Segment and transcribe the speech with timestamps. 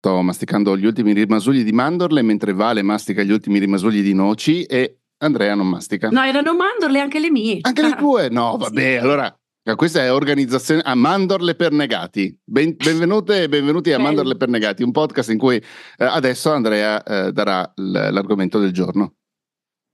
[0.00, 4.62] Sto masticando gli ultimi rimasugli di mandorle mentre Vale mastica gli ultimi rimasugli di noci
[4.62, 6.08] e Andrea non mastica.
[6.08, 7.58] No, erano mandorle anche le mie.
[7.62, 8.28] Anche le tue?
[8.28, 8.96] No, vabbè, sì.
[8.96, 9.36] allora
[9.74, 12.34] questa è organizzazione a Mandorle per Negati.
[12.44, 17.02] Ben, benvenute e benvenuti a Mandorle per Negati, un podcast in cui eh, adesso Andrea
[17.02, 19.16] eh, darà l- l'argomento del giorno.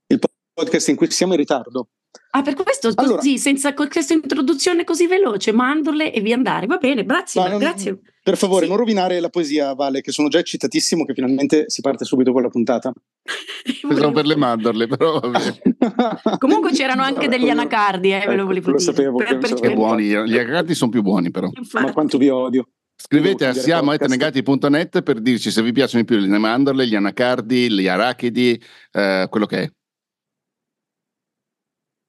[0.07, 0.19] Il
[0.53, 1.89] podcast in cui siamo in ritardo.
[2.31, 6.67] Ah, per questo allora, così, senza questa introduzione così veloce, mandorle e via andare.
[6.67, 7.49] Va bene, grazie.
[7.49, 8.01] non, grazie.
[8.23, 8.71] Per favore, sì.
[8.71, 12.43] non rovinare la poesia, Vale, che sono già eccitatissimo che finalmente si parte subito con
[12.43, 12.93] la puntata.
[13.87, 15.61] Pensavo per le mandorle, però va bene.
[16.39, 18.93] Comunque c'erano anche degli anacardi, eh, ve lo ecco, volevo lo dire.
[18.93, 19.75] Sapevo, per, perché...
[19.75, 21.49] buoni, gli anacardi sono più buoni però.
[21.53, 21.85] Infatti.
[21.85, 22.69] Ma quanto vi odio.
[22.97, 27.87] Scrivete a siamo.negati.net per dirci se vi piacciono di più le mandorle, gli anacardi, gli
[27.87, 28.61] arachidi,
[28.93, 29.71] eh, quello che è.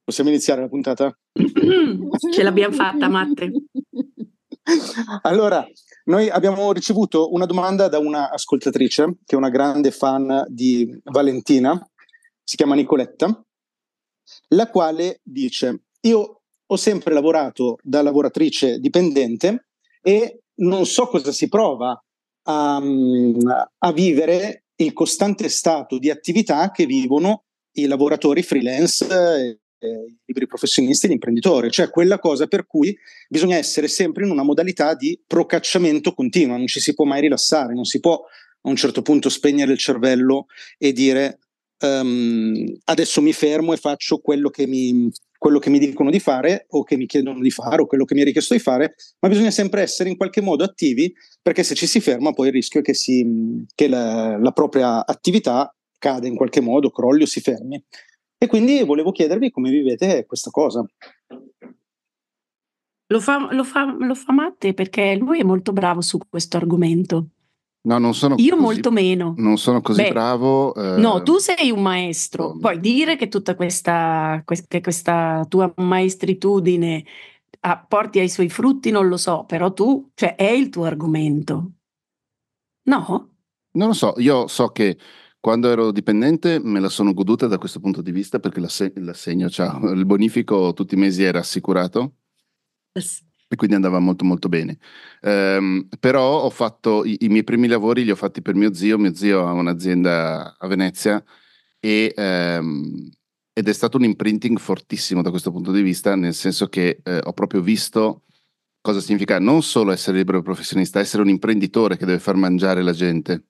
[0.06, 1.18] Possiamo iniziare la puntata?
[2.32, 3.50] Ce l'abbiamo fatta, Matte.
[5.22, 5.64] Allora,
[6.04, 11.76] noi abbiamo ricevuto una domanda da una ascoltatrice che è una grande fan di Valentina,
[12.42, 13.44] si chiama Nicoletta,
[14.48, 19.68] la quale dice: Io ho sempre lavorato da lavoratrice dipendente
[20.00, 22.00] e non so cosa si prova
[22.48, 30.46] a, a vivere il costante stato di attività che vivono i lavoratori freelance eh, liberi
[30.46, 32.96] professionisti e gli imprenditori, cioè quella cosa per cui
[33.28, 37.74] bisogna essere sempre in una modalità di procacciamento continuo, non ci si può mai rilassare,
[37.74, 40.46] non si può a un certo punto spegnere il cervello
[40.78, 41.38] e dire
[41.82, 46.66] um, adesso mi fermo e faccio quello che mi, quello che mi dicono di fare
[46.70, 49.28] o che mi chiedono di fare o quello che mi è richiesto di fare, ma
[49.28, 52.80] bisogna sempre essere in qualche modo attivi perché se ci si ferma poi il rischio
[52.80, 57.40] è che, si, che la, la propria attività cade in qualche modo, crolli o si
[57.40, 57.82] fermi.
[58.38, 60.84] E quindi volevo chiedervi come vivete questa cosa.
[63.08, 67.28] Lo fa, lo fa, lo fa Matte perché lui è molto bravo su questo argomento.
[67.86, 69.34] No, non sono Io così, molto meno.
[69.36, 70.74] Non sono così Beh, bravo.
[70.74, 72.54] Eh, no, tu sei un maestro.
[72.54, 72.58] No.
[72.58, 77.04] Puoi dire che tutta questa, che questa tua maestritudine
[77.88, 81.70] porti ai suoi frutti, non lo so, però tu, cioè, è il tuo argomento.
[82.84, 83.30] No?
[83.72, 84.96] Non lo so, io so che
[85.46, 89.78] quando ero dipendente me la sono goduta da questo punto di vista perché l'assegno, cioè,
[89.94, 92.14] il bonifico tutti i mesi era assicurato
[92.92, 94.76] e quindi andava molto molto bene.
[95.20, 98.98] Um, però ho fatto i, i, miei primi lavori li ho fatti per mio zio,
[98.98, 101.22] mio zio ha un'azienda a Venezia
[101.78, 103.08] e, um,
[103.52, 107.20] ed è stato un imprinting fortissimo da questo punto di vista, nel senso che eh,
[107.22, 108.24] ho proprio visto
[108.80, 112.92] cosa significa non solo essere libero professionista, essere un imprenditore che deve far mangiare la
[112.92, 113.44] gente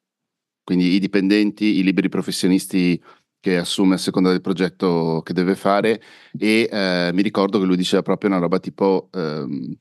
[0.66, 3.00] quindi i dipendenti, i liberi professionisti
[3.38, 6.02] che assume a seconda del progetto che deve fare
[6.36, 9.76] e eh, mi ricordo che lui diceva proprio una roba tipo ehm,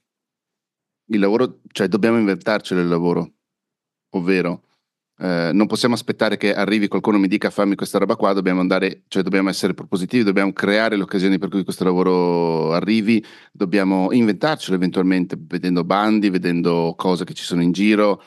[1.08, 3.34] il lavoro, cioè dobbiamo inventarcelo il lavoro,
[4.12, 4.66] ovvero
[5.18, 8.60] eh, non possiamo aspettare che arrivi qualcuno e mi dica fammi questa roba qua, dobbiamo
[8.60, 14.12] andare, cioè dobbiamo essere propositivi, dobbiamo creare le occasioni per cui questo lavoro arrivi, dobbiamo
[14.12, 18.22] inventarcelo eventualmente vedendo bandi, vedendo cose che ci sono in giro,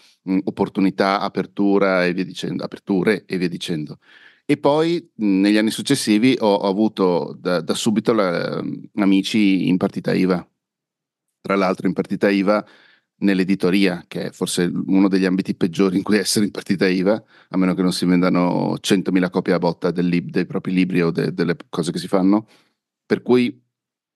[0.45, 3.99] opportunità, apertura e via dicendo, aperture e via dicendo.
[4.45, 8.63] E poi negli anni successivi ho, ho avuto da, da subito la,
[8.95, 10.47] amici in partita IVA.
[11.41, 12.67] Tra l'altro in partita IVA
[13.21, 17.57] nell'editoria, che è forse uno degli ambiti peggiori in cui essere in partita IVA, a
[17.57, 21.33] meno che non si vendano 100.000 copie a botta lib, dei propri libri o de,
[21.33, 22.47] delle cose che si fanno.
[23.05, 23.63] Per cui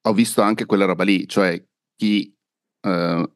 [0.05, 1.63] ho visto anche quella roba lì, cioè
[1.97, 2.35] chi
[2.81, 3.31] eh,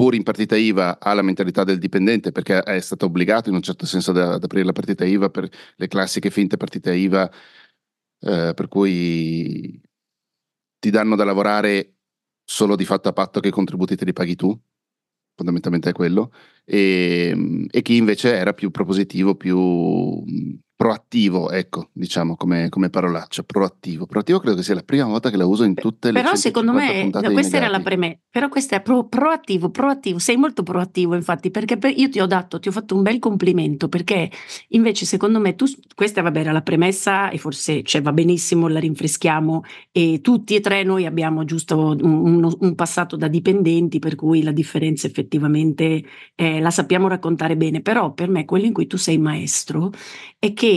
[0.00, 3.60] pur in partita IVA ha la mentalità del dipendente perché è stato obbligato in un
[3.60, 5.46] certo senso ad, ad aprire la partita IVA per
[5.76, 7.30] le classiche finte partite IVA
[8.20, 9.78] eh, per cui
[10.78, 11.96] ti danno da lavorare
[12.42, 14.58] solo di fatto a patto che i contributi te li paghi tu
[15.34, 16.32] fondamentalmente è quello.
[16.64, 20.24] E, e chi invece era più propositivo più
[20.80, 24.06] proattivo, ecco, diciamo come, come, parolaccia, proattivo.
[24.06, 26.72] Proattivo credo che sia la prima volta che la uso in tutte le Però secondo
[26.72, 31.50] me, questa era la premessa, però questa è pro, proattivo, proattivo, sei molto proattivo infatti,
[31.50, 34.30] perché per, io ti ho dato, ti ho fatto un bel complimento, perché
[34.68, 38.80] invece secondo me tu, questa vabbè era la premessa e forse cioè, va benissimo, la
[38.80, 44.42] rinfreschiamo e tutti e tre noi abbiamo giusto un, un, passato da dipendenti, per cui
[44.42, 46.02] la differenza effettivamente
[46.34, 49.92] eh, la sappiamo raccontare bene, però per me quello in cui tu sei maestro
[50.38, 50.68] è che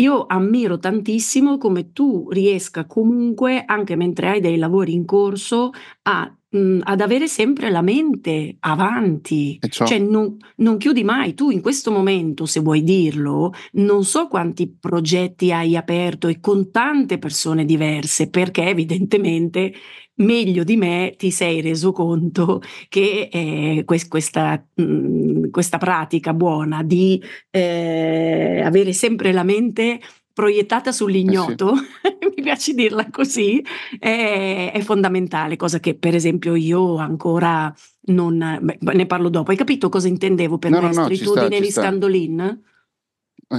[0.00, 5.70] io ammiro tantissimo come tu riesca comunque, anche mentre hai dei lavori in corso,
[6.02, 11.34] a mh, ad avere sempre la mente avanti, cioè non, non, chiudi mai.
[11.34, 16.70] Tu in questo momento, se vuoi dirlo, non so quanti progetti hai aperto e con
[16.70, 19.72] tante persone diverse, perché evidentemente
[20.20, 27.22] meglio di me ti sei reso conto che eh, questa, mh, questa, pratica buona di
[27.50, 30.00] eh, avere sempre la mente
[30.40, 32.32] proiettata sull'ignoto, eh sì.
[32.34, 33.62] mi piace dirla così,
[33.98, 37.72] è, è, fondamentale, cosa che per esempio io ancora
[38.06, 38.58] non...
[38.80, 39.50] Beh, ne parlo dopo.
[39.50, 42.62] Hai capito cosa intendevo per no, mestritudine no, no, di Scandolin?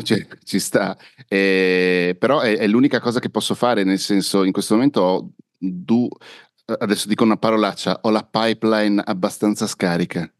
[0.03, 0.97] Cioè, ci sta,
[1.27, 5.29] eh, però è, è, l'unica cosa che posso fare, nel senso in questo momento ho
[5.57, 6.07] du,
[6.65, 10.31] adesso dico una parolaccia, ho la pipeline abbastanza scarica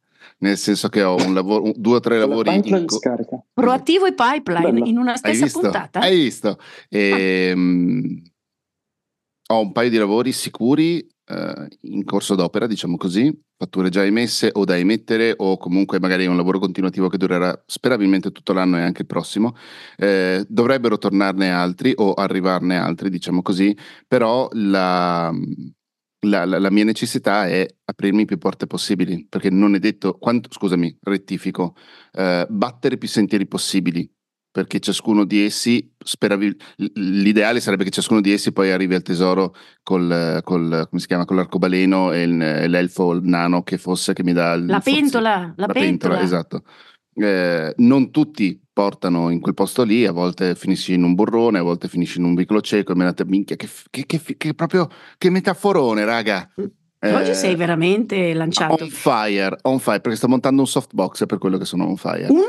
[0.41, 2.53] nel senso che ho un lavoro, un, due o tre lavori.
[2.53, 2.99] In co-
[3.53, 4.85] Proattivo e pipeline Bello.
[4.85, 5.99] in una stessa Hai puntata.
[5.99, 6.57] Hai visto?
[6.89, 7.53] E, ah.
[7.53, 8.21] um,
[9.51, 14.49] ho un paio di lavori sicuri uh, in corso d'opera, diciamo così, fatture già emesse
[14.53, 18.81] o da emettere o comunque magari un lavoro continuativo che durerà sperabilmente tutto l'anno e
[18.81, 19.55] anche il prossimo.
[19.97, 23.77] Eh, dovrebbero tornarne altri o arrivarne altri, diciamo così,
[24.07, 25.31] però la
[26.21, 30.50] la, la, la, mia necessità è aprirmi più porte possibili, perché non è detto, quanto,
[30.51, 31.75] scusami, rettifico,
[32.12, 34.09] eh, battere più sentieri possibili,
[34.51, 36.56] perché ciascuno di essi, speravi,
[36.95, 41.25] l'ideale sarebbe che ciascuno di essi poi arrivi al tesoro col, col come si chiama,
[41.25, 44.53] con l'arcobaleno e, il, l'elfo il nano che fosse, che mi dà...
[44.53, 46.15] Il, la pentola, la, la pentola.
[46.15, 46.21] pentola.
[46.21, 46.63] Esatto.
[47.13, 51.61] Eh, non tutti portano in quel posto lì, a volte finisci in un burrone, a
[51.61, 54.87] volte finisci in un vicolo cieco e me la minchia, che, che, che, che, proprio,
[55.17, 56.49] che metaforone, raga.
[57.03, 58.83] Eh, Oggi sei veramente lanciato.
[58.83, 62.27] On fire, on fire, perché sto montando un softbox, per quello che sono on fire.
[62.29, 62.45] Un?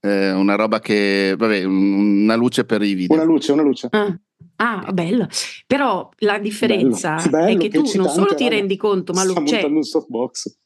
[0.00, 3.16] Eh, una roba che, vabbè, una luce per i video.
[3.16, 3.88] Una luce, una luce.
[3.90, 4.18] Ah.
[4.60, 5.26] Ah, bello.
[5.66, 9.24] Però la differenza bello, bello, è che, che tu non solo ti rendi conto, ma
[9.24, 9.40] lo c'è.
[9.40, 10.58] montando un softbox.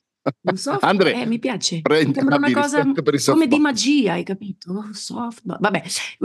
[0.42, 1.82] Un soft, Andre, eh, mi piace.
[1.84, 2.84] Sembra una cosa
[3.26, 4.88] come di magia, hai capito?
[4.92, 5.82] Soft, vabbè,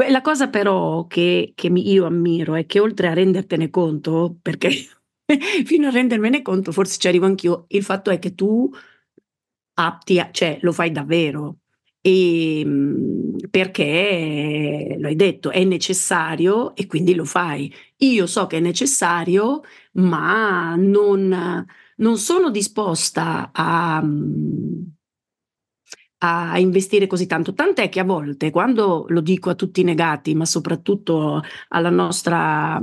[0.10, 4.70] la cosa però che, che io ammiro è che oltre a rendertene conto, perché
[5.66, 8.70] fino a rendermene conto forse ci arrivo anch'io, il fatto è che tu
[9.76, 11.58] apti, a, cioè lo fai davvero.
[12.02, 17.74] E, ehm, perché lo hai detto, è necessario e quindi lo fai.
[17.98, 19.62] Io so che è necessario,
[19.94, 21.66] ma non
[21.98, 24.04] non sono disposta a,
[26.20, 30.34] a investire così tanto, tant'è che a volte quando lo dico a tutti i negati,
[30.34, 32.82] ma soprattutto alla nostra,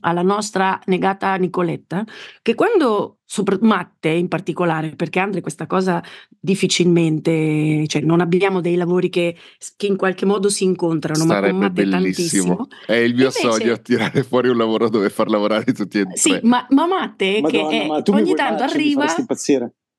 [0.00, 2.04] alla nostra negata Nicoletta,
[2.40, 6.02] che quando sopra, Matte in particolare, perché Andre questa cosa
[6.38, 9.36] difficilmente, cioè non abbiamo dei lavori che,
[9.76, 12.56] che in qualche modo si incontrano, Sarebbe ma con Matte bellissimo.
[12.56, 12.68] tantissimo.
[12.86, 16.16] È il mio Invece, sogno tirare fuori un lavoro dove far lavorare tutti e tre.
[16.16, 19.06] Sì, ma, ma Matte Madonna, che è, ma ogni tanto arriva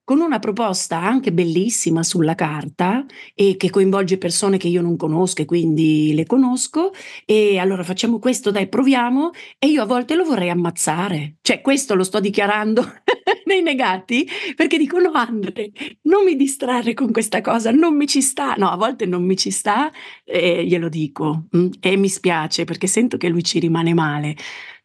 [0.05, 5.41] con una proposta anche bellissima sulla carta e che coinvolge persone che io non conosco
[5.41, 6.91] e quindi le conosco
[7.25, 11.95] e allora facciamo questo, dai proviamo e io a volte lo vorrei ammazzare, cioè questo
[11.95, 12.83] lo sto dichiarando
[13.45, 15.71] nei negati perché dicono Andre
[16.03, 19.37] non mi distrarre con questa cosa, non mi ci sta, no a volte non mi
[19.37, 19.89] ci sta
[20.25, 24.35] e glielo dico mm, e mi spiace perché sento che lui ci rimane male,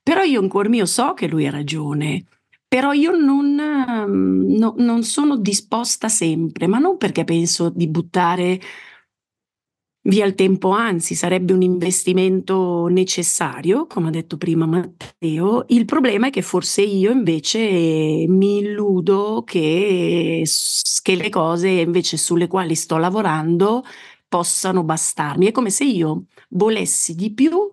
[0.00, 2.25] però io in cuor mio so che lui ha ragione
[2.69, 8.61] però io non, no, non sono disposta sempre, ma non perché penso di buttare
[10.03, 15.65] via il tempo, anzi sarebbe un investimento necessario, come ha detto prima Matteo.
[15.69, 20.44] Il problema è che forse io invece mi illudo che,
[21.03, 23.85] che le cose invece sulle quali sto lavorando
[24.29, 25.47] possano bastarmi.
[25.47, 27.71] È come se io volessi di più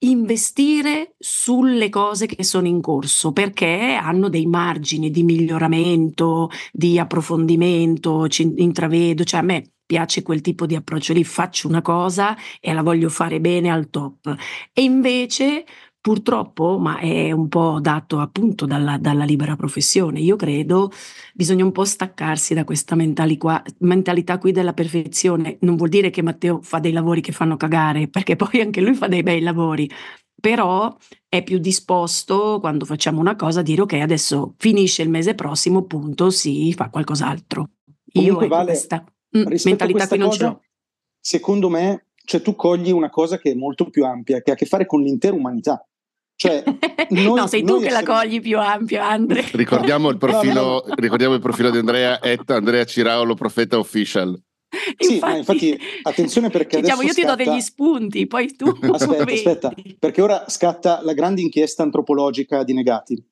[0.00, 8.28] investire sulle cose che sono in corso perché hanno dei margini di miglioramento, di approfondimento,
[8.28, 12.74] ci intravedo, cioè a me piace quel tipo di approccio lì, faccio una cosa e
[12.74, 14.36] la voglio fare bene al top.
[14.72, 15.64] E invece
[16.00, 20.90] purtroppo, ma è un po' dato appunto dalla, dalla, libera professione, io credo
[21.34, 22.96] bisogna un po' staccarsi da questa
[23.36, 25.58] qua, mentalità qui della perfezione.
[25.60, 28.94] Non vuol dire che Matteo fa dei lavori che fanno cagare, perché poi anche lui
[28.94, 29.90] fa dei bei lavori,
[30.40, 30.96] però
[31.28, 35.84] è più disposto quando facciamo una cosa a dire ok, adesso finisce il mese prossimo,
[35.84, 37.70] punto, si fa qualcos'altro.
[38.12, 39.04] Comunque io vale, questa
[39.36, 40.62] mm, mentalità qui non cosa, ce l'ho.
[41.20, 44.56] Secondo me cioè tu cogli una cosa che è molto più ampia, che ha a
[44.56, 45.82] che fare con l'intera umanità.
[46.36, 46.62] Cioè,
[47.08, 48.04] noi, no, sei tu che essere...
[48.04, 49.48] la cogli più ampia, Andrea.
[49.52, 50.94] Ricordiamo il profilo, no, no.
[50.94, 54.38] Ricordiamo il profilo di Andrea, et Andrea Ciraolo, profeta official.
[54.98, 57.34] Sì, infatti, infatti, attenzione perché diciamo, io ti scatta...
[57.34, 62.74] do degli spunti, poi tu aspetta, aspetta, perché ora scatta la grande inchiesta antropologica di
[62.74, 63.26] negati.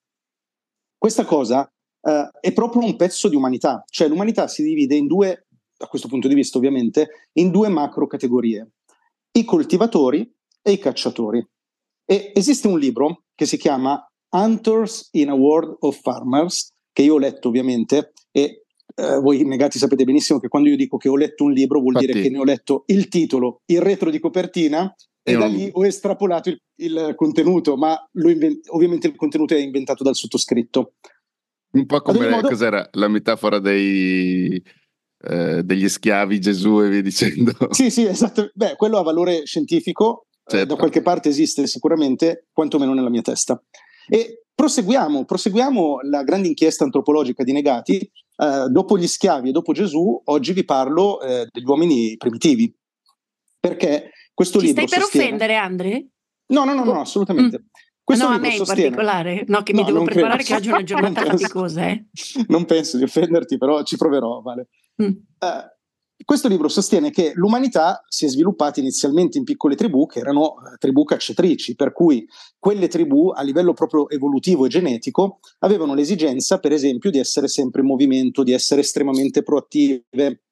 [0.97, 5.49] Questa cosa uh, è proprio un pezzo di umanità, cioè l'umanità si divide in due,
[5.76, 8.71] da questo punto di vista ovviamente, in due macro categorie,
[9.37, 10.31] i coltivatori
[10.62, 11.47] e i cacciatori.
[12.05, 17.14] E esiste un libro che si chiama Hunters in a World of Farmers, che io
[17.14, 18.64] ho letto ovviamente, e
[18.95, 21.95] eh, voi negati sapete benissimo che quando io dico che ho letto un libro vuol
[21.95, 25.69] Infatti, dire che ne ho letto il titolo, il retro di copertina e da lì
[25.73, 30.95] ho estrapolato il, il contenuto, ma inven- ovviamente il contenuto è inventato dal sottoscritto.
[31.73, 32.49] Un po' come modo...
[32.49, 34.62] cos'era la metafora dei,
[35.28, 37.52] eh, degli schiavi Gesù e via dicendo.
[37.71, 38.50] Sì, sì, esatto.
[38.54, 40.64] Beh, quello ha valore scientifico, certo.
[40.64, 43.61] eh, da qualche parte esiste sicuramente, quantomeno nella mia testa.
[44.09, 47.99] E proseguiamo, proseguiamo la grande inchiesta antropologica di Negati.
[47.99, 52.75] Eh, dopo gli schiavi e dopo Gesù, oggi vi parlo eh, degli uomini primitivi.
[53.59, 55.26] Perché questo Ci libro stai per sostiene...
[55.26, 56.06] offendere, Andre?
[56.49, 57.61] No, no, no, no assolutamente.
[57.61, 57.64] Mm.
[58.06, 58.90] Questo no, a me in sostiene...
[58.90, 60.61] particolare, no, che mi no, devo preparare credo.
[60.61, 61.88] che oggi è una giornata faticosa.
[61.88, 62.04] Eh.
[62.47, 64.68] Non penso di offenderti, però ci proverò, Vale.
[65.03, 65.11] Mm.
[65.38, 65.76] Uh,
[66.25, 70.76] questo libro sostiene che l'umanità si è sviluppata inizialmente in piccole tribù che erano eh,
[70.79, 72.26] tribù cacciatrici, per cui
[72.59, 77.83] quelle tribù a livello proprio evolutivo e genetico avevano l'esigenza, per esempio, di essere sempre
[77.83, 80.43] in movimento, di essere estremamente proattive,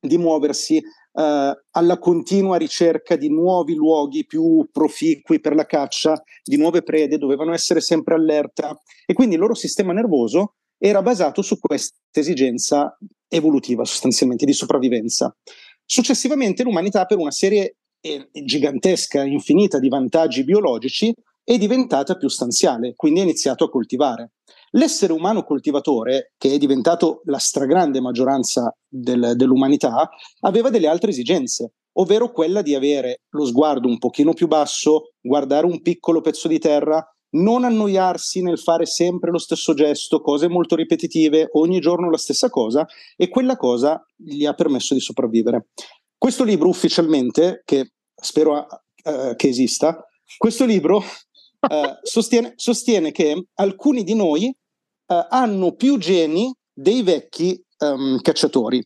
[0.00, 6.56] di muoversi eh, alla continua ricerca di nuovi luoghi più proficui per la caccia, di
[6.56, 11.58] nuove prede, dovevano essere sempre allerta e quindi il loro sistema nervoso era basato su
[11.58, 12.96] questa esigenza
[13.28, 15.36] evolutiva sostanzialmente di sopravvivenza.
[15.84, 21.12] Successivamente l'umanità per una serie eh, gigantesca, infinita di vantaggi biologici
[21.44, 24.32] è diventata più stanziale, quindi ha iniziato a coltivare.
[24.70, 30.08] L'essere umano coltivatore, che è diventato la stragrande maggioranza del, dell'umanità,
[30.40, 35.66] aveva delle altre esigenze, ovvero quella di avere lo sguardo un pochino più basso, guardare
[35.66, 40.74] un piccolo pezzo di terra, non annoiarsi nel fare sempre lo stesso gesto, cose molto
[40.74, 45.68] ripetitive, ogni giorno la stessa cosa, e quella cosa gli ha permesso di sopravvivere.
[46.16, 48.66] Questo libro ufficialmente, che spero
[49.04, 50.04] uh, che esista,
[50.36, 51.04] questo libro uh,
[52.02, 58.82] sostiene, sostiene, che alcuni di noi uh, hanno più geni dei vecchi um, cacciatori.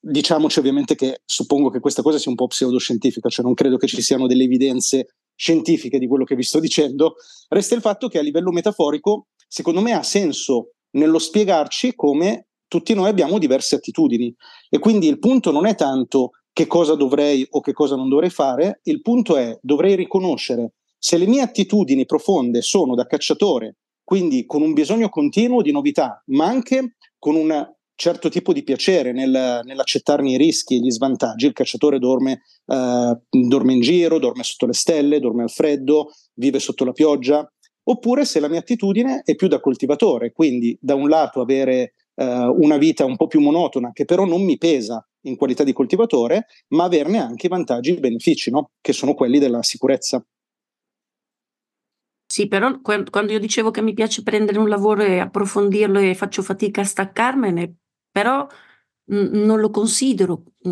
[0.00, 3.86] Diciamoci ovviamente che suppongo che questa cosa sia un po' pseudoscientifica, cioè non credo che
[3.86, 7.14] ci siano delle evidenze scientifiche di quello che vi sto dicendo,
[7.48, 12.94] resta il fatto che a livello metaforico, secondo me ha senso nello spiegarci come tutti
[12.94, 14.34] noi abbiamo diverse attitudini.
[14.68, 18.30] E quindi il punto non è tanto che cosa dovrei o che cosa non dovrei
[18.30, 24.44] fare, il punto è dovrei riconoscere se le mie attitudini profonde sono da cacciatore, quindi
[24.44, 29.62] con un bisogno continuo di novità, ma anche con un certo tipo di piacere nel,
[29.64, 31.46] nell'accettarne i rischi e gli svantaggi.
[31.46, 36.60] Il cacciatore dorme, eh, dorme in giro, dorme sotto le stelle, dorme al freddo, vive
[36.60, 37.50] sotto la pioggia.
[37.88, 42.24] Oppure se la mia attitudine è più da coltivatore, quindi da un lato avere eh,
[42.24, 46.46] una vita un po' più monotona, che però non mi pesa in qualità di coltivatore,
[46.68, 48.70] ma averne anche i vantaggi e i benefici, no?
[48.80, 50.24] che sono quelli della sicurezza.
[52.28, 56.42] Sì, però quando io dicevo che mi piace prendere un lavoro e approfondirlo e faccio
[56.42, 57.76] fatica a staccarmene,
[58.16, 58.46] però
[59.04, 60.70] mh, non lo considero, mh,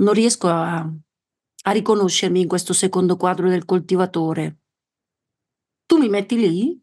[0.00, 4.58] non riesco a, a riconoscermi in questo secondo quadro del coltivatore.
[5.86, 6.80] Tu mi metti lì?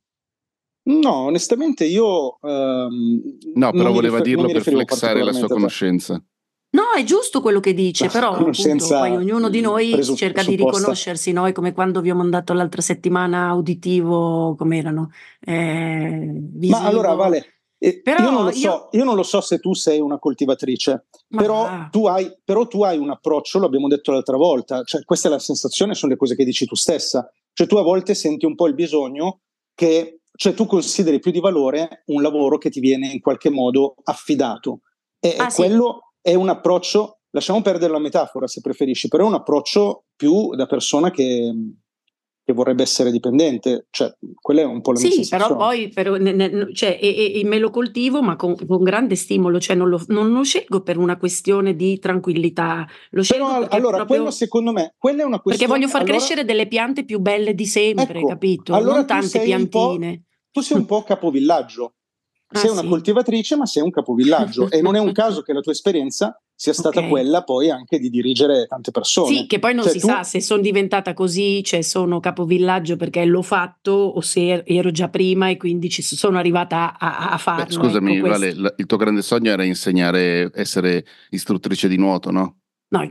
[0.89, 2.37] No, onestamente io...
[2.41, 6.21] ehm, No, però voleva rifer- dirlo per flexare la sua conoscenza.
[6.69, 10.57] No, è giusto quello che dice, però appunto, poi ognuno di noi presu- cerca di
[10.57, 15.11] riconoscersi, noi come quando vi ho mandato l'altra settimana auditivo, come erano?
[15.39, 19.03] Eh, Ma allora, Vale, però io, non lo so, io...
[19.03, 23.11] non lo so se tu sei una coltivatrice, però tu, hai, però tu, hai, un
[23.11, 26.65] approccio, l'abbiamo detto l'altra volta, cioè questa è la sensazione, sono le cose che dici
[26.65, 29.41] tu stessa, cioè tu a volte senti un po' il bisogno
[29.75, 33.95] che, cioè tu consideri più di valore un lavoro che ti viene in qualche modo
[34.03, 34.81] affidato.
[35.19, 36.31] E, ah, quello sì.
[36.31, 40.65] è un approccio, lasciamo perdere la metafora se preferisci, però è un approccio più da
[40.65, 41.53] persona che
[42.47, 46.15] che vorrebbe essere dipendente, cioè quella è un po' la sì, Sì, però poi però,
[46.15, 49.89] ne, ne, cioè, e, e, me lo coltivo ma con, con grande stimolo, cioè non
[49.89, 54.31] lo, non lo, scelgo per una questione di tranquillità, lo scelgo però, allora, proprio, quello
[54.31, 55.57] secondo me, quella è una questione...
[55.57, 58.73] Perché voglio far allora, crescere delle piante più belle di sempre, ecco, capito?
[58.73, 60.23] Allora non tante piantine.
[60.49, 61.95] Tu sei un po' capovillaggio,
[62.49, 62.87] ah, sei una sì.
[62.87, 66.73] coltivatrice ma sei un capovillaggio e non è un caso che la tua esperienza sia
[66.73, 67.09] stata okay.
[67.11, 69.31] quella poi anche di dirigere tante persone.
[69.31, 70.07] Sì, che poi non cioè, si tu...
[70.07, 74.89] sa se sono diventata così, cioè sono capovillaggio perché l'ho fatto o se er-, ero
[74.89, 77.65] già prima e quindi ci sono arrivata a, a farlo.
[77.65, 82.56] Beh, scusami, ecco, Vale, il tuo grande sogno era insegnare, essere istruttrice di nuoto, no?
[82.89, 83.09] No,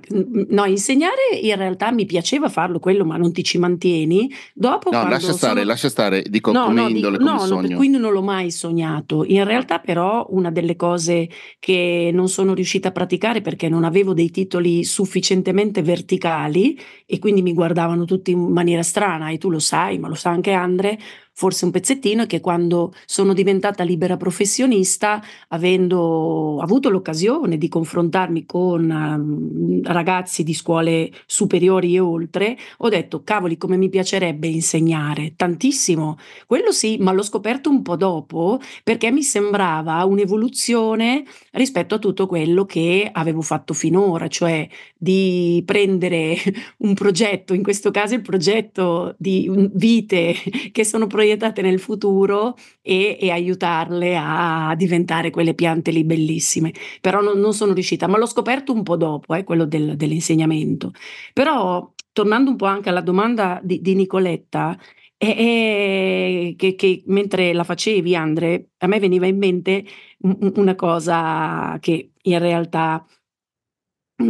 [0.48, 4.32] no, insegnare in realtà mi piaceva farlo quello, ma non ti ci mantieni.
[4.54, 5.64] Dopo no, lascia stare, sono...
[5.66, 7.76] lascia stare, dico no, come no, indole, dico, come no, sogno.
[7.76, 9.24] quindi non l'ho mai sognato.
[9.24, 11.28] In realtà però una delle cose
[11.58, 17.42] che non sono riuscita a praticare perché non avevo dei titoli sufficientemente verticali e quindi
[17.42, 20.98] mi guardavano tutti in maniera strana e tu lo sai, ma lo sa anche Andre,
[21.38, 28.46] forse un pezzettino è che quando sono diventata libera professionista, avendo avuto l'occasione di confrontarmi
[28.46, 35.34] con um, ragazzi di scuole superiori e oltre, ho detto cavoli come mi piacerebbe insegnare
[35.36, 36.16] tantissimo.
[36.46, 42.26] Quello sì, ma l'ho scoperto un po' dopo perché mi sembrava un'evoluzione rispetto a tutto
[42.26, 44.66] quello che avevo fatto finora, cioè
[44.96, 46.38] di prendere
[46.78, 50.34] un progetto, in questo caso il progetto di vite
[50.72, 56.72] che sono proiettate proiettate nel futuro e, e, aiutarle a diventare quelle piante lì bellissime.
[57.00, 60.92] Però non, non sono riuscita, ma l'ho scoperto un po' dopo, eh, quello del, dell'insegnamento.
[61.32, 64.78] Però tornando un po' anche alla domanda di, di Nicoletta,
[65.16, 69.84] è, che, che, mentre la facevi, Andre, a me veniva in mente
[70.20, 73.04] una cosa che in realtà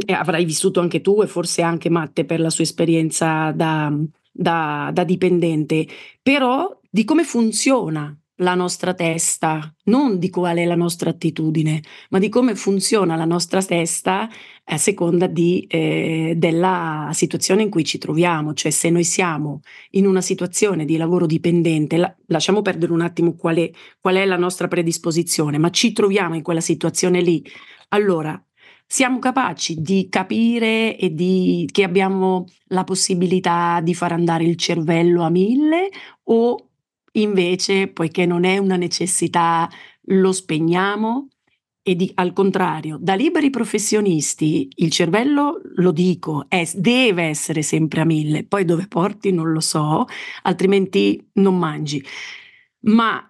[0.06, 3.92] eh, avrai vissuto anche tu e forse anche Matte per la sua esperienza da,
[4.36, 5.86] da, da dipendente,
[6.22, 12.18] però di come funziona la nostra testa, non di qual è la nostra attitudine, ma
[12.18, 14.26] di come funziona la nostra testa
[14.64, 18.54] a seconda di, eh, della situazione in cui ci troviamo.
[18.54, 19.60] Cioè se noi siamo
[19.90, 24.24] in una situazione di lavoro dipendente, la, lasciamo perdere un attimo qual è, qual è
[24.24, 27.44] la nostra predisposizione, ma ci troviamo in quella situazione lì,
[27.88, 28.42] allora
[28.86, 35.24] siamo capaci di capire e di, che abbiamo la possibilità di far andare il cervello
[35.24, 35.90] a mille
[36.28, 36.65] o
[37.16, 39.68] Invece, poiché non è una necessità,
[40.08, 41.28] lo spegniamo
[41.82, 48.00] e di, al contrario, da liberi professionisti il cervello, lo dico, è, deve essere sempre
[48.00, 50.04] a mille, poi dove porti non lo so,
[50.42, 52.04] altrimenti non mangi.
[52.86, 53.24] Ma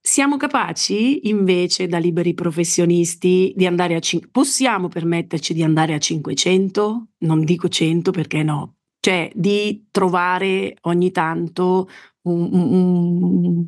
[0.00, 5.98] siamo capaci invece da liberi professionisti di andare a 500, possiamo permetterci di andare a
[5.98, 7.06] 500?
[7.18, 11.88] Non dico 100 perché no, cioè di trovare ogni tanto
[12.22, 13.66] un, un,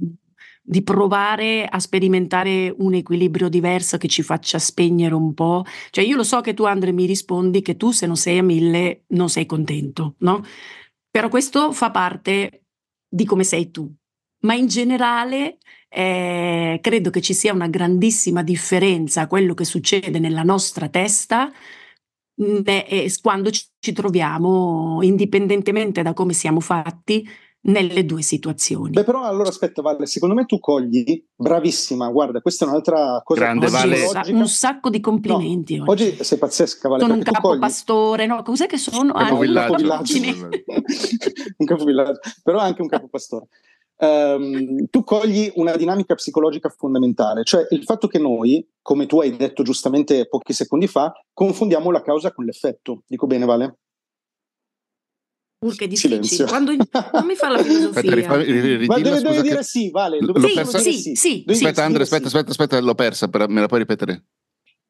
[0.62, 5.64] di provare a sperimentare un equilibrio diverso che ci faccia spegnere un po'.
[5.90, 8.42] Cioè io lo so che tu Andre mi rispondi che tu se non sei a
[8.42, 10.44] mille non sei contento, no?
[11.10, 12.64] Però questo fa parte
[13.08, 13.92] di come sei tu.
[14.42, 20.18] Ma in generale eh, credo che ci sia una grandissima differenza a quello che succede
[20.18, 21.50] nella nostra testa
[22.64, 27.28] eh, quando ci troviamo, indipendentemente da come siamo fatti,
[27.62, 28.90] nelle due situazioni.
[28.90, 33.40] Beh, però allora aspetta, Valle, secondo me tu cogli, bravissima, guarda, questa è un'altra cosa
[33.40, 34.06] Grande, vale.
[34.28, 35.76] un sacco di complimenti.
[35.76, 36.04] No, oggi.
[36.08, 37.02] oggi sei pazzesca, Vale.
[37.02, 38.36] Sono un capopastore, cogli...
[38.36, 39.12] no, cos'è che sono?
[39.12, 39.84] Ah, capovillaggio.
[41.58, 43.46] un capovillaggio, però anche un capopastore.
[44.02, 49.36] Um, tu cogli una dinamica psicologica fondamentale, cioè il fatto che noi, come tu hai
[49.36, 53.02] detto giustamente pochi secondi fa, confondiamo la causa con l'effetto.
[53.06, 53.76] Dico bene, Vale?
[55.62, 56.46] Uh, che difficile.
[56.46, 58.00] Quando non mi fa la filosofia.
[58.00, 58.36] Aspetta, rifà,
[58.86, 60.18] Ma deve, deve dire sì, vale.
[60.18, 60.78] L'ho sì, persa?
[60.78, 64.24] sì, sì, sì, Aspetta, Andrea, aspetta, aspetta, aspetta, l'ho persa, però me la puoi ripetere?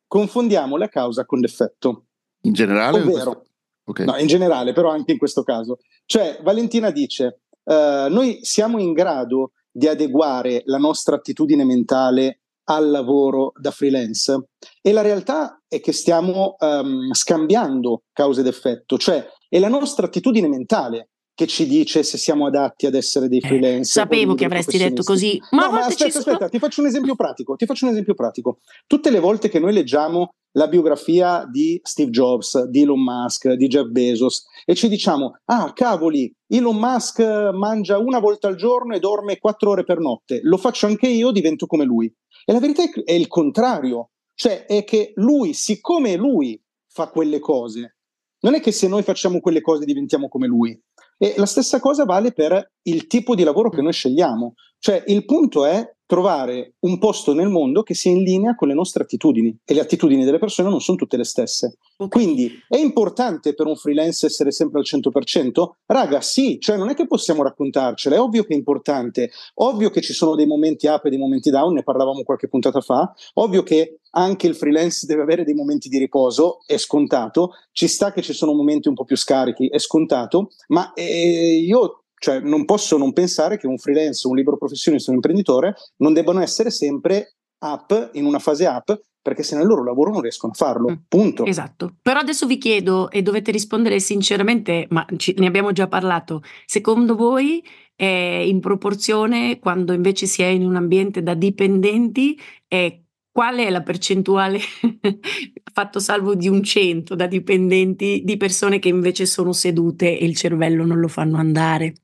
[0.07, 2.07] Confondiamo la causa con l'effetto.
[2.43, 3.01] In generale?
[3.01, 3.47] Ovvero,
[3.85, 4.07] okay.
[4.07, 5.79] no, in generale, però anche in questo caso.
[6.07, 12.91] Cioè, Valentina dice, uh, noi siamo in grado di adeguare la nostra attitudine mentale al
[12.91, 19.27] lavoro da freelance e la realtà è che stiamo um, scambiando cause ed effetto, cioè
[19.51, 23.81] è la nostra attitudine mentale che ci dice se siamo adatti ad essere dei freelance.
[23.81, 25.41] Eh, sapevo che avresti detto così.
[25.51, 27.57] Ma, no, ma aspetta, aspetta, ti faccio un esempio pratico.
[27.57, 28.59] Ti faccio un esempio pratico.
[28.87, 33.69] Tutte le volte che noi leggiamo la biografia di Steve Jobs, di Elon Musk, di
[33.69, 38.99] Jeff Bezos e ci diciamo, ah cavoli, Elon Musk mangia una volta al giorno e
[38.99, 42.13] dorme quattro ore per notte, lo faccio anche io, divento come lui.
[42.45, 47.99] E la verità è il contrario, cioè è che lui, siccome lui fa quelle cose,
[48.41, 50.79] non è che se noi facciamo quelle cose diventiamo come lui.
[51.19, 54.55] E la stessa cosa vale per il tipo di lavoro che noi scegliamo.
[54.79, 58.75] Cioè il punto è trovare un posto nel mondo che sia in linea con le
[58.75, 61.77] nostre attitudini e le attitudini delle persone non sono tutte le stesse.
[61.97, 62.09] Okay.
[62.09, 65.69] Quindi è importante per un freelance essere sempre al 100%?
[65.87, 70.01] Raga, sì, cioè non è che possiamo raccontarcela, è ovvio che è importante, ovvio che
[70.01, 73.63] ci sono dei momenti up e dei momenti down, ne parlavamo qualche puntata fa, ovvio
[73.63, 78.23] che anche il freelance deve avere dei momenti di riposo, è scontato, ci sta che
[78.23, 82.99] ci sono momenti un po' più scarichi, è scontato, ma eh, io cioè non posso
[82.99, 88.11] non pensare che un freelance, un libero professionista, un imprenditore non debbano essere sempre up,
[88.13, 90.91] in una fase up, perché se nel loro lavoro non riescono a farlo.
[90.91, 90.95] Mm.
[91.09, 91.45] Punto.
[91.47, 91.97] Esatto.
[92.03, 97.17] Però adesso vi chiedo, e dovete rispondere sinceramente, ma ci, ne abbiamo già parlato, secondo
[97.17, 97.65] voi
[97.97, 103.01] è in proporzione quando invece si è in un ambiente da dipendenti, è
[103.33, 104.59] qual è la percentuale,
[105.73, 110.37] fatto salvo di un cento da dipendenti, di persone che invece sono sedute e il
[110.37, 111.95] cervello non lo fanno andare?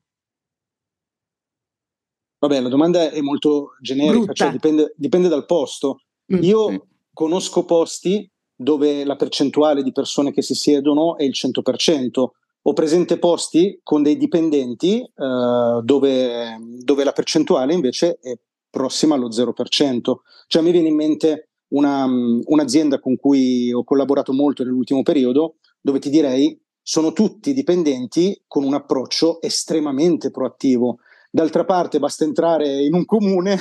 [2.39, 6.01] Vabbè, la domanda è molto generica, cioè dipende, dipende, dal posto.
[6.33, 6.43] Mm.
[6.43, 12.25] Io conosco posti dove la percentuale di persone che si siedono è il 100%.
[12.61, 18.37] Ho presente posti con dei dipendenti eh, dove, dove, la percentuale invece è
[18.69, 19.99] prossima allo 0%.
[20.47, 25.99] Cioè mi viene in mente una, un'azienda con cui ho collaborato molto nell'ultimo periodo, dove
[25.99, 30.99] ti direi sono tutti dipendenti con un approccio estremamente proattivo.
[31.29, 33.59] D'altra parte basta entrare in un comune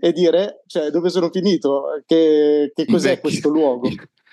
[0.00, 3.88] e dire cioè, dove sono finito, che, che cos'è questo luogo.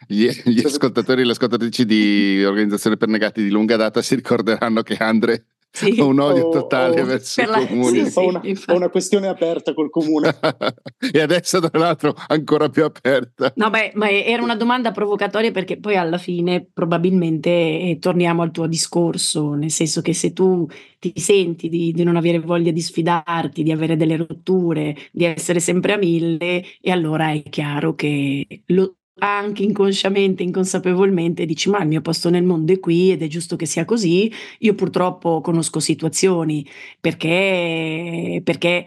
[0.07, 4.81] Gli, gli ascoltatori e le ascoltatrici di Organizzazione per Negati di lunga data si ricorderanno
[4.81, 5.99] che Andre sì.
[5.99, 7.65] Ho un odio totale oh, verso il la...
[7.65, 8.03] comune.
[8.03, 10.37] Sì, sì, ho, una, ho, una, questione aperta col comune.
[11.11, 13.53] e adesso, tra l'altro, ancora più aperta.
[13.55, 18.51] No, beh, ma era una domanda provocatoria perché poi alla fine probabilmente eh, torniamo al
[18.51, 20.67] tuo discorso, nel senso che se tu
[20.99, 25.59] ti senti di, di, non avere voglia di sfidarti, di avere delle rotture, di essere
[25.59, 31.87] sempre a mille, e allora è chiaro che lo, anche inconsciamente, inconsapevolmente dici ma il
[31.87, 34.31] mio posto nel mondo è qui ed è giusto che sia così.
[34.59, 36.65] Io purtroppo conosco situazioni
[36.99, 38.85] perché, perché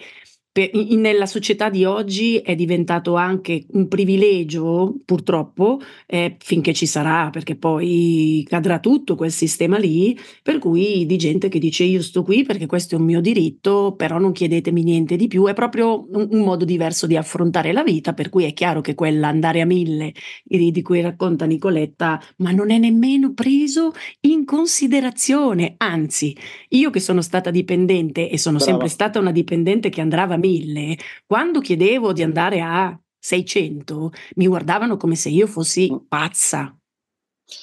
[0.54, 6.86] per, in, nella società di oggi è diventato anche un privilegio, purtroppo, eh, finché ci
[6.86, 12.00] sarà, perché poi cadrà tutto quel sistema lì, per cui di gente che dice io
[12.00, 15.54] sto qui perché questo è un mio diritto, però non chiedetemi niente di più, è
[15.54, 19.26] proprio un, un modo diverso di affrontare la vita, per cui è chiaro che quella
[19.26, 20.12] andare a mille
[20.44, 23.90] di cui racconta Nicoletta, ma non è nemmeno preso
[24.20, 26.36] in considerazione, anzi,
[26.68, 28.70] io che sono stata dipendente e sono Brava.
[28.70, 34.46] sempre stata una dipendente che andava a 1000, quando chiedevo di andare a 600, mi
[34.46, 35.96] guardavano come se io fossi mm.
[36.08, 36.76] pazza.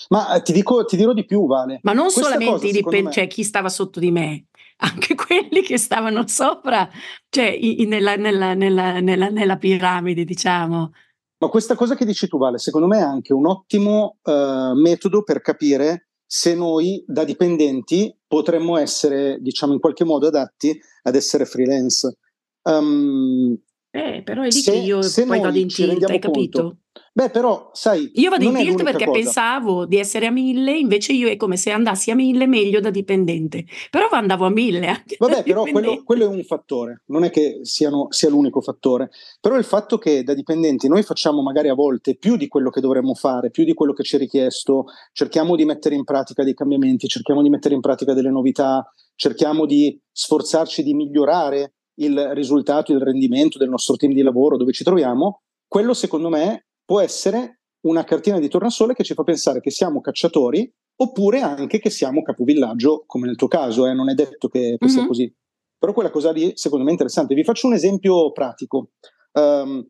[0.09, 1.79] Ma eh, ti, dico, ti dirò di più, Vale.
[1.83, 4.45] Ma non Questa solamente cosa, i dipendenti, cioè chi stava sotto di me,
[4.77, 6.89] anche quelli che stavano sopra,
[7.29, 10.91] cioè in, nella, nella, nella, nella, piramide, diciamo.
[11.37, 15.23] Ma questa cosa che dici tu, Vale, secondo me è anche un ottimo uh, metodo
[15.23, 21.45] per capire se noi da dipendenti potremmo essere, diciamo, in qualche modo adatti ad essere
[21.45, 22.17] freelance.
[22.63, 23.57] Um,
[23.93, 26.61] eh, però è lì se, che io poi vado in tilt, hai capito?
[26.61, 26.77] Conto,
[27.11, 28.09] beh, però, sai.
[28.13, 29.19] Io vado in tilt perché cosa.
[29.19, 32.89] pensavo di essere a mille, invece io è come se andassi a mille meglio da
[32.89, 33.65] dipendente.
[33.89, 35.17] Però andavo a mille anche.
[35.19, 39.09] Vabbè, però quello, quello, è un fattore, non è che siano, sia l'unico fattore.
[39.41, 42.79] Però il fatto che da dipendenti noi facciamo magari a volte più di quello che
[42.79, 46.53] dovremmo fare, più di quello che ci è richiesto, cerchiamo di mettere in pratica dei
[46.53, 52.91] cambiamenti, cerchiamo di mettere in pratica delle novità, cerchiamo di sforzarci di migliorare il risultato,
[52.91, 57.61] il rendimento del nostro team di lavoro, dove ci troviamo, quello secondo me può essere
[57.81, 62.21] una cartina di tornasole che ci fa pensare che siamo cacciatori oppure anche che siamo
[62.21, 63.93] capovillaggio, come nel tuo caso, eh?
[63.93, 64.93] non è detto che, che mm-hmm.
[64.93, 65.33] sia così.
[65.77, 67.33] Però quella cosa lì secondo me è interessante.
[67.33, 68.91] Vi faccio un esempio pratico.
[69.31, 69.83] Um,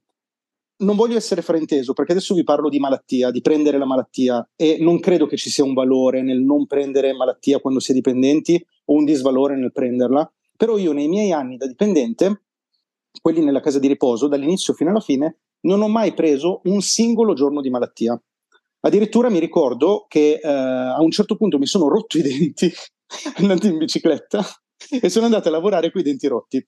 [0.78, 4.78] non voglio essere frainteso perché adesso vi parlo di malattia, di prendere la malattia e
[4.80, 8.64] non credo che ci sia un valore nel non prendere malattia quando si è dipendenti
[8.86, 10.32] o un disvalore nel prenderla.
[10.62, 12.44] Però io nei miei anni da dipendente,
[13.20, 17.34] quelli nella casa di riposo, dall'inizio fino alla fine, non ho mai preso un singolo
[17.34, 18.22] giorno di malattia.
[18.82, 22.72] Addirittura mi ricordo che eh, a un certo punto mi sono rotto i denti
[23.42, 24.46] andando in bicicletta
[25.02, 26.64] e sono andato a lavorare con i denti rotti.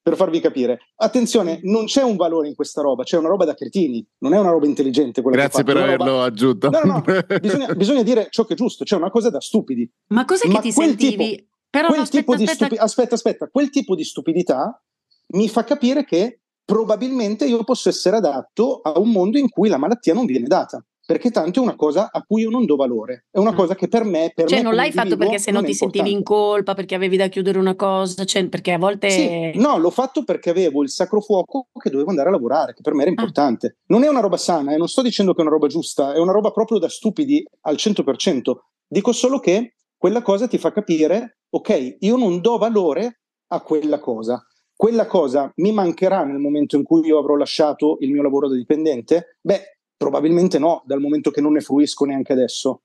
[0.00, 3.54] Per farvi capire, attenzione, non c'è un valore in questa roba, c'è una roba da
[3.54, 5.22] cretini, non è una roba intelligente.
[5.22, 6.24] Grazie per averlo roba...
[6.24, 6.70] aggiunto.
[6.70, 9.90] No, no, no, bisogna, bisogna, dire ciò che è giusto, c'è una cosa da stupidi.
[10.10, 11.30] Ma cos'è Ma che ti sentivi?
[11.30, 12.64] Tipo, però quel aspetta, tipo di aspetta.
[12.66, 14.80] Stupi- aspetta, aspetta, quel tipo di stupidità
[15.28, 19.76] mi fa capire che probabilmente io posso essere adatto a un mondo in cui la
[19.76, 20.84] malattia non viene data.
[21.06, 23.56] Perché tanto è una cosa a cui io non do valore, è una mm.
[23.56, 24.32] cosa che per me.
[24.34, 27.18] Per cioè, me non l'hai fatto perché se no ti sentivi in colpa, perché avevi
[27.18, 29.10] da chiudere una cosa, cioè, perché a volte.
[29.10, 32.80] Sì, no, l'ho fatto perché avevo il sacro fuoco che dovevo andare a lavorare, che
[32.80, 33.14] per me era ah.
[33.14, 33.66] importante.
[33.66, 33.74] Ah.
[33.88, 36.14] Non è una roba sana, e eh, non sto dicendo che è una roba giusta,
[36.14, 38.52] è una roba proprio da stupidi al 100%.
[38.86, 39.73] Dico solo che
[40.04, 44.44] quella cosa ti fa capire, ok, io non do valore a quella cosa.
[44.76, 48.54] Quella cosa mi mancherà nel momento in cui io avrò lasciato il mio lavoro da
[48.54, 49.38] dipendente?
[49.40, 52.82] Beh, probabilmente no, dal momento che non ne fruisco neanche adesso.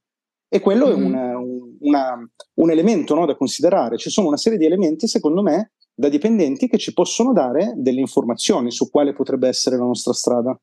[0.48, 1.02] E quello mm-hmm.
[1.02, 1.40] è una,
[1.80, 3.98] una, un elemento no, da considerare.
[3.98, 8.00] Ci sono una serie di elementi, secondo me, da dipendenti che ci possono dare delle
[8.00, 10.58] informazioni su quale potrebbe essere la nostra strada.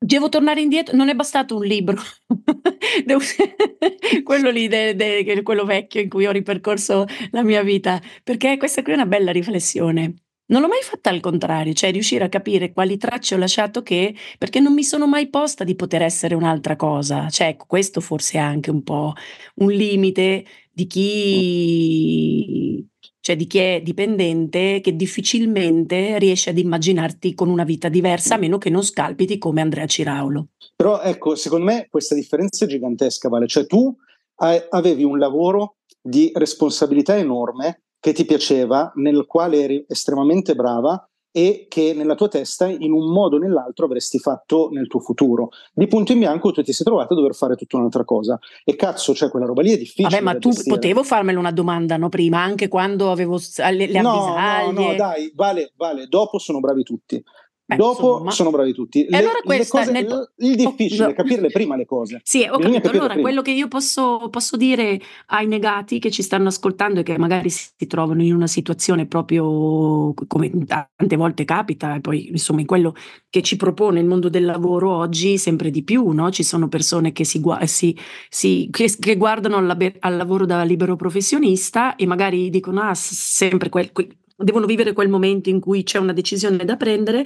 [0.00, 2.00] Devo tornare indietro, non è bastato un libro,
[3.04, 3.20] Devo...
[4.22, 8.82] quello lì, de, de, quello vecchio in cui ho ripercorso la mia vita, perché questa
[8.82, 10.14] qui è una bella riflessione.
[10.50, 14.14] Non l'ho mai fatta al contrario, cioè riuscire a capire quali tracce ho lasciato che,
[14.38, 17.28] perché non mi sono mai posta di poter essere un'altra cosa.
[17.28, 19.12] Cioè, ecco, questo forse è anche un po'
[19.56, 22.88] un limite di chi,
[23.28, 28.38] cioè di chi è dipendente, che difficilmente riesce ad immaginarti con una vita diversa, a
[28.38, 30.46] meno che non scalpiti come Andrea Ciraulo.
[30.74, 33.46] Però ecco, secondo me questa differenza è gigantesca, Vale.
[33.46, 33.94] Cioè tu
[34.36, 41.06] avevi un lavoro di responsabilità enorme che ti piaceva, nel quale eri estremamente brava
[41.38, 45.50] e che nella tua testa in un modo o nell'altro avresti fatto nel tuo futuro.
[45.72, 48.40] Di punto in bianco tu ti sei trovato a dover fare tutta un'altra cosa.
[48.64, 50.08] E cazzo, cioè quella roba lì è difficile.
[50.08, 50.74] Vabbè, ma tu gestire.
[50.74, 52.08] potevo farmelo una domanda, no?
[52.08, 53.38] Prima, anche quando avevo
[53.70, 57.22] le, le no, No, no, dai, vale, vale, dopo sono bravi tutti.
[57.68, 58.30] Beh, Dopo insomma.
[58.30, 59.04] sono bravi tutti.
[59.06, 60.32] Le, allora questa, cose, nel...
[60.36, 62.22] Il difficile oh, è capirle prima le cose.
[62.24, 62.92] Sì, ho Bisogna capito.
[62.92, 63.20] Allora, prima.
[63.20, 67.50] quello che io posso, posso, dire ai negati che ci stanno ascoltando e che magari
[67.50, 72.94] si trovano in una situazione proprio come tante volte capita, e poi insomma in quello
[73.28, 76.30] che ci propone il mondo del lavoro oggi sempre di più, no?
[76.30, 77.98] Ci sono persone che, si, si,
[78.30, 83.68] si, che, che guardano al, al, lavoro da libero professionista e magari dicono, ah, sempre
[83.68, 87.24] quel, quel devono vivere quel momento in cui c'è una decisione da prendere,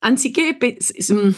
[0.00, 0.76] anziché pe-
[1.12, 1.30] mm,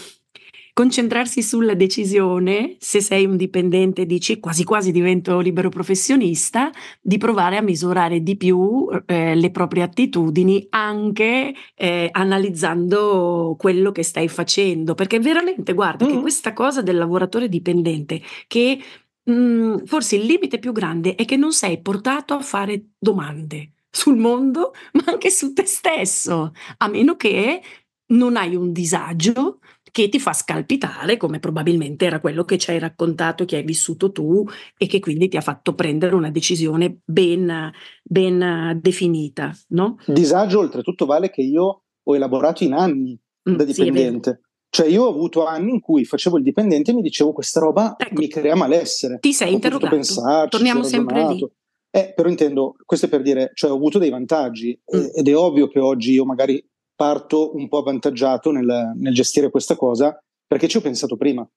[0.75, 7.57] concentrarsi sulla decisione, se sei un dipendente dici quasi quasi divento libero professionista, di provare
[7.57, 14.95] a misurare di più eh, le proprie attitudini anche eh, analizzando quello che stai facendo,
[14.95, 16.09] perché veramente guarda mm.
[16.11, 18.81] che questa cosa del lavoratore dipendente che
[19.23, 23.74] mh, mm, forse il limite più grande è che non sei portato a fare domande
[23.95, 27.63] sul mondo, ma anche su te stesso, a meno che
[28.07, 32.81] non hai un disagio che ti fa scalpitare, come probabilmente era quello che ci hai
[32.81, 34.45] raccontato, che hai vissuto tu
[34.77, 39.57] e che quindi ti ha fatto prendere una decisione ben, ben definita.
[39.69, 39.97] No?
[40.07, 44.41] Disagio oltretutto vale che io ho elaborato in anni mm, da dipendente.
[44.43, 47.61] Sì, cioè io ho avuto anni in cui facevo il dipendente e mi dicevo questa
[47.61, 49.21] roba ecco, mi crea malessere.
[49.21, 49.95] Ti sei ho interrogato.
[49.95, 51.49] Pensarci, Torniamo sempre lì.
[51.95, 55.11] Eh, però intendo, questo è per dire, cioè ho avuto dei vantaggi mm.
[55.15, 56.61] ed è ovvio che oggi io magari
[56.93, 61.49] parto un po' avvantaggiato nel, nel gestire questa cosa perché ci ho pensato prima.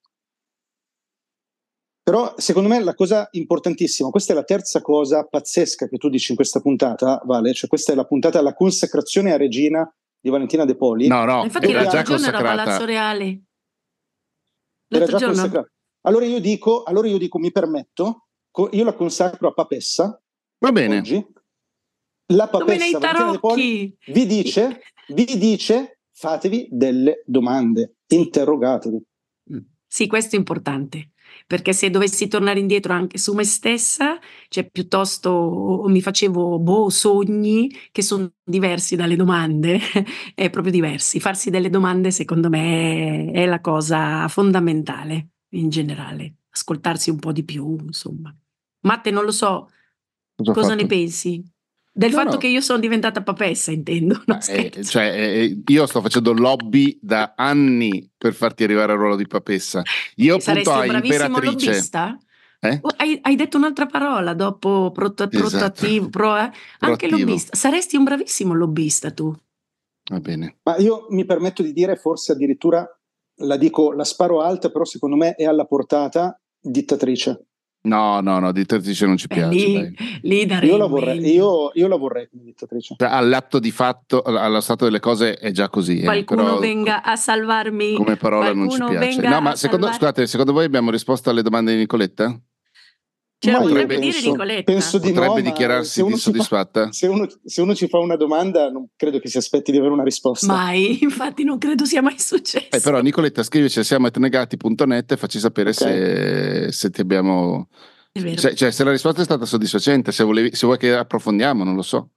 [2.04, 6.30] Però secondo me la cosa importantissima, questa è la terza cosa pazzesca che tu dici
[6.30, 10.65] in questa puntata, Vale, cioè questa è la puntata alla consacrazione a regina di Valentina
[10.65, 11.08] De Poli.
[11.08, 12.43] No, no, infatti era già consacrata.
[12.43, 13.43] Era Palazzo Reale.
[14.88, 15.67] Era già consacrata.
[16.02, 18.28] Allora io dico, allora io dico, mi permetto,
[18.71, 20.21] io la consacro a Papessa,
[20.60, 20.98] Va bene.
[20.98, 21.26] Oggi,
[22.34, 29.02] la papessa Valentina Poli vi dice, vi dice fatevi delle domande, interrogatevi.
[29.54, 29.60] Mm.
[29.86, 31.12] Sì, questo è importante,
[31.46, 34.17] perché se dovessi tornare indietro anche su me stessa,
[34.50, 39.80] cioè piuttosto mi facevo boh, sogni che sono diversi dalle domande,
[40.34, 41.20] è proprio diversi.
[41.20, 47.43] Farsi delle domande secondo me è la cosa fondamentale in generale, ascoltarsi un po' di
[47.43, 48.36] più, insomma.
[48.82, 49.70] Matte, non lo so,
[50.38, 51.43] Cosa, Cosa ne pensi?
[51.91, 52.38] Del no, fatto no.
[52.38, 54.21] che io sono diventata papessa, intendo.
[54.47, 59.26] Eh, cioè, eh, io sto facendo lobby da anni per farti arrivare al ruolo di
[59.26, 59.82] papessa.
[60.17, 61.28] Io appunto a imperatrice.
[61.28, 62.17] Lobbista?
[62.60, 62.80] Eh?
[62.82, 66.10] Oh, hai, hai, detto un'altra parola dopo prot- esatto.
[66.10, 66.52] pro, eh?
[66.80, 67.56] anche lobbista.
[67.56, 69.36] Saresti un bravissimo lobbista tu.
[70.10, 70.58] Va bene.
[70.63, 72.88] Ma io mi permetto di dire, forse addirittura
[73.41, 77.47] la dico, la sparo alta, però secondo me è alla portata dittatrice.
[77.88, 79.50] No, no, no, dittatrice non ci piace.
[79.50, 82.95] Lì, lì io, la vorrei, io, io, la vorrei come dittatrice.
[82.97, 86.02] Cioè, all'atto di fatto, allo stato delle cose è già così.
[86.02, 87.93] Eh, Qualcuno però, venga a salvarmi.
[87.93, 89.21] Come parola non ci piace.
[89.21, 92.38] No, ma secondo, scusate, secondo voi abbiamo risposto alle domande di Nicoletta?
[93.39, 94.71] Ce la potrebbe dire Nicoletta.
[94.71, 96.86] Penso di potrebbe no, dichiararsi dissoddisfatta.
[96.86, 99.78] Fa, se, uno, se, uno, ci fa una domanda, non credo che si aspetti di
[99.78, 100.47] avere una risposta.
[100.47, 102.67] Mai, infatti, non credo sia mai successo.
[102.71, 106.65] Eh, però, Nicoletta, scrivici a siamoetnegati.net e facci sapere okay.
[106.65, 107.67] se, se ti abbiamo
[108.36, 111.76] cioè, cioè, se la risposta è stata soddisfacente, se, volevi, se vuoi che approfondiamo, non
[111.76, 112.10] lo so.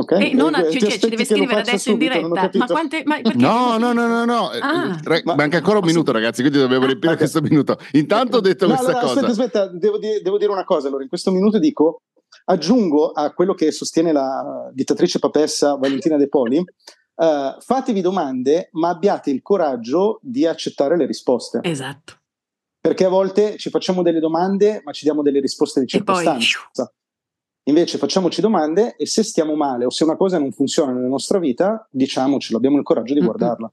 [0.00, 0.30] Okay.
[0.30, 2.58] Eh, non, eh, cioè, ci deve scrivere adesso subito, in diretta.
[2.58, 4.48] Ma quante, ma no, no, no, no, no.
[4.48, 4.98] Ah.
[5.04, 7.28] Re, ma, manca ancora un minuto, ragazzi, quindi dobbiamo ah, riempire okay.
[7.28, 7.76] questo minuto.
[7.92, 9.26] Intanto ho detto no, questa allora, cosa.
[9.26, 10.88] Aspetta, aspetta, devo dire, devo dire una cosa.
[10.88, 12.02] Allora, in questo minuto dico,
[12.46, 18.88] aggiungo a quello che sostiene la dittatrice papessa Valentina De Poli, uh, fatevi domande, ma
[18.88, 21.60] abbiate il coraggio di accettare le risposte.
[21.62, 22.14] Esatto
[22.82, 26.90] perché a volte ci facciamo delle domande ma ci diamo delle risposte di circostanza.
[27.64, 31.38] Invece facciamoci domande e se stiamo male o se una cosa non funziona nella nostra
[31.38, 33.70] vita, diciamocelo, abbiamo il coraggio di guardarla.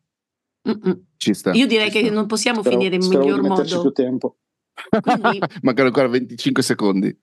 [1.15, 1.52] Ci sta.
[1.54, 2.13] Io direi ci che sta.
[2.13, 3.91] non possiamo Spero, finire in spero miglior di metterci modo.
[3.91, 4.38] più tempo.
[5.02, 7.17] Quindi, Mancano ancora 25 secondi.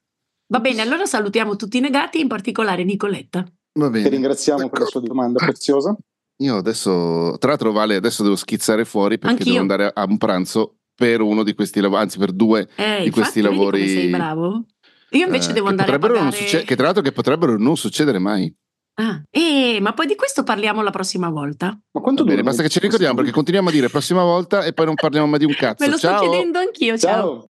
[0.49, 3.45] va bene, allora salutiamo tutti i negati, in particolare Nicoletta.
[3.79, 4.09] Va Ti bene.
[4.09, 5.97] ringraziamo per la sua domanda preziosa.
[6.39, 9.53] Io adesso, tra l'altro, Vale, adesso devo schizzare fuori perché Anch'io.
[9.53, 12.69] devo andare a un pranzo per uno di questi lavori, anzi per due.
[12.77, 14.65] Eh, Di questi infatti, vedi come lavori- sei bravo.
[15.11, 16.33] Io invece eh, devo andare a pagare...
[16.33, 18.53] succe- che tra l'altro che potrebbero non succedere mai.
[18.97, 21.77] Ah, eh, ma poi di questo parliamo la prossima volta.
[21.93, 24.87] Ma quanto bene, basta che ci ricordiamo perché continuiamo a dire prossima volta e poi
[24.87, 25.85] non parliamo mai di un cazzo.
[25.85, 26.21] Me lo sto Ciao!
[26.21, 27.13] chiedendo anch'io, ciao.
[27.13, 27.49] Ciao.